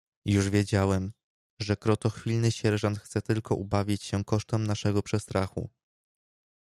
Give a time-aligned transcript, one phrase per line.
[0.25, 1.11] "Już wiedziałem,
[1.59, 5.69] że krotochwilny sierżant chce tylko ubawić się kosztem naszego przestrachu."